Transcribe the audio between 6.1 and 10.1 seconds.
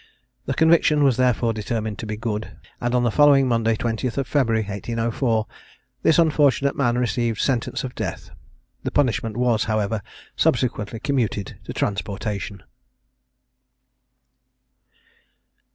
unfortunate man received sentence of death. This punishment was, however,